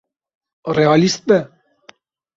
Realîst 0.77 1.19
be. 1.27 1.39